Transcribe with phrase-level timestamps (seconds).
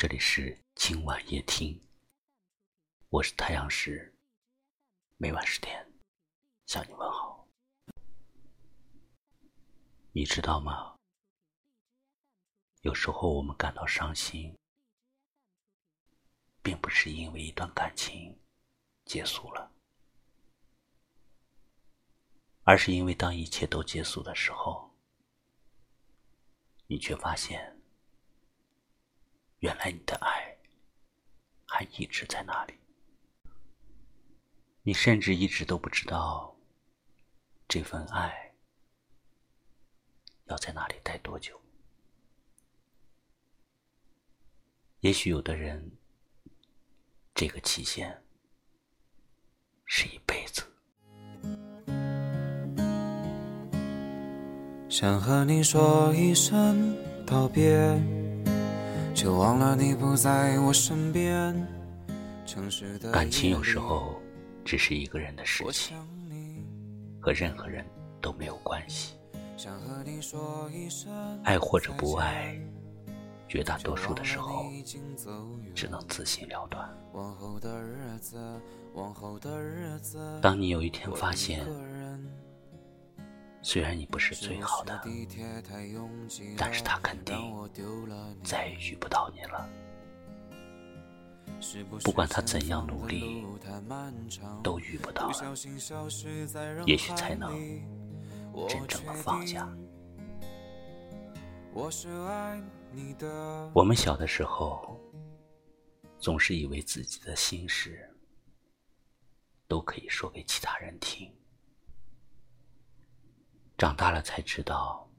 [0.00, 1.78] 这里是今晚夜听，
[3.10, 4.16] 我是太阳石，
[5.18, 5.92] 每晚十点
[6.64, 7.46] 向你问好。
[10.12, 10.96] 你知道吗？
[12.80, 14.56] 有时候我们感到伤心，
[16.62, 18.34] 并不是因为一段感情
[19.04, 19.70] 结束了，
[22.62, 24.96] 而是因为当一切都结束的时候，
[26.86, 27.76] 你却发现。
[29.60, 30.56] 原来你的爱
[31.66, 32.74] 还一直在那里，
[34.82, 36.56] 你甚至一直都不知道
[37.68, 38.54] 这份爱
[40.46, 41.60] 要在那里待多久。
[45.00, 45.92] 也许有的人，
[47.34, 48.22] 这个期限
[49.84, 50.62] 是一辈子。
[54.88, 58.19] 想和你说一声道别。
[59.20, 61.54] 就忘了你不在我身边。
[63.12, 64.18] 感情有时候
[64.64, 65.94] 只是一个人的事情，
[67.20, 67.84] 和任何人
[68.18, 69.16] 都没有关系。
[71.44, 72.58] 爱或者不爱，
[73.46, 74.64] 绝大多数的时候
[75.74, 76.88] 只能自行了断。
[80.40, 81.60] 当你有一天发现。
[83.62, 85.00] 虽然你不是最好的，
[86.56, 87.36] 但是他肯定
[88.42, 89.68] 再也遇不到你了。
[92.02, 93.44] 不管他怎样努力，
[94.62, 95.54] 都遇不到了。
[96.86, 97.52] 也许才能
[98.66, 99.68] 真正的放下。
[103.74, 104.98] 我们小的时候，
[106.18, 108.08] 总是以为自己的心事
[109.68, 111.30] 都可以说给其他人听。
[113.80, 115.10] 长大了才知道，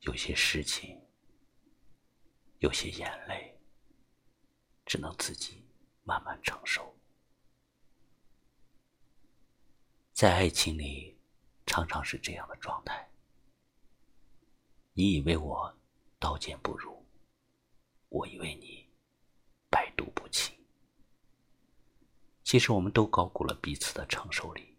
[0.00, 0.98] 有些事情，
[2.60, 3.54] 有些眼泪，
[4.86, 5.62] 只能自己
[6.04, 6.96] 慢慢承受。
[10.14, 11.20] 在爱情里，
[11.66, 13.06] 常常是这样的状态。
[14.94, 15.78] 你以为我
[16.18, 17.06] 刀剑不入，
[18.08, 18.88] 我以为你
[19.68, 20.58] 百毒不侵。
[22.42, 24.77] 其实我们都高估了彼此的承受力。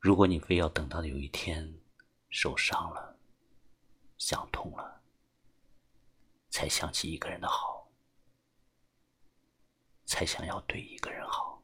[0.00, 1.78] 如果你非要等到有一天
[2.30, 3.18] 受伤了、
[4.16, 5.02] 想通了，
[6.48, 7.86] 才想起一个人的好，
[10.06, 11.62] 才想要对一个人好，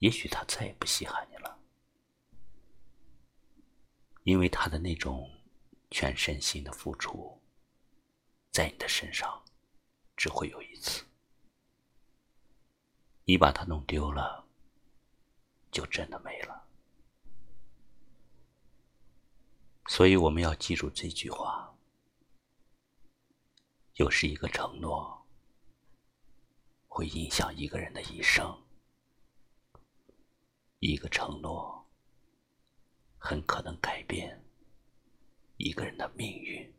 [0.00, 1.58] 也许他再也不稀罕你了，
[4.24, 5.30] 因为他的那种
[5.90, 7.40] 全身心的付出，
[8.50, 9.42] 在你的身上
[10.14, 11.06] 只会有一次，
[13.24, 14.41] 你把他弄丢了。
[15.72, 16.62] 就真的没了，
[19.88, 21.74] 所以我们要记住这句话：
[23.94, 25.26] 有时一个承诺
[26.88, 28.54] 会影响一个人的一生，
[30.80, 31.86] 一个承诺
[33.16, 34.44] 很可能改变
[35.56, 36.70] 一个人的命运。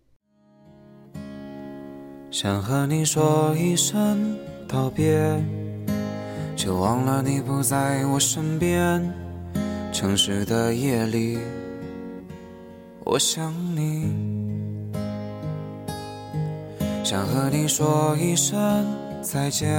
[2.31, 4.37] 想和你说一声
[4.67, 5.62] 道别。
[6.63, 9.03] 就忘了你不在我身边。
[9.91, 11.37] 城市的夜里，
[13.03, 14.09] 我想你，
[17.03, 18.57] 想和你说一声
[19.21, 19.69] 再见，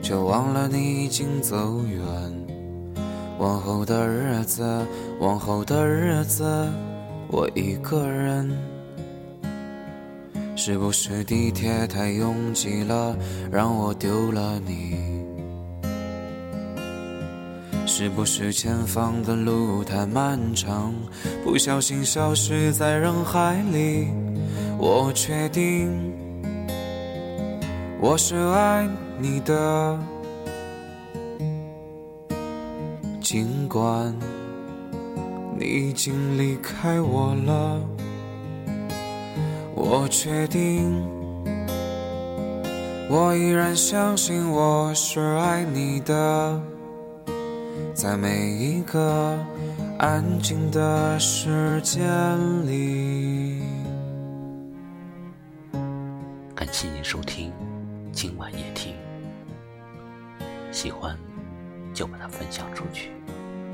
[0.00, 2.00] 却忘了你已经走远。
[3.40, 4.86] 往后的日子，
[5.18, 6.44] 往后的日子，
[7.26, 8.48] 我一个人。
[10.54, 13.16] 是不是地铁太拥挤了，
[13.50, 15.20] 让我丢了你？
[17.94, 20.94] 是不是前方的路太漫长，
[21.44, 24.08] 不小心消失在人海里？
[24.78, 25.90] 我确定
[28.00, 28.88] 我是爱
[29.18, 29.98] 你的，
[33.20, 34.16] 尽管
[35.58, 37.78] 你已经离开我了。
[39.74, 41.04] 我确定
[43.10, 46.71] 我依然相信我是爱你的。
[47.94, 49.38] 在每一个
[49.98, 52.00] 安静的时间
[52.66, 53.62] 里。
[56.54, 57.52] 感谢您收听
[58.10, 58.94] 今晚夜听，
[60.70, 61.16] 喜欢
[61.92, 63.10] 就把它分享出去，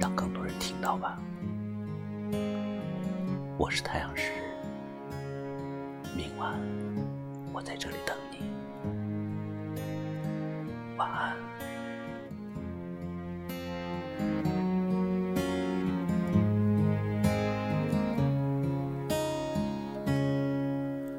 [0.01, 1.19] 让更多人听到吧。
[3.57, 4.33] 我是太阳石，
[6.17, 6.59] 明晚
[7.53, 8.39] 我在这里等你，
[10.97, 11.48] 晚安。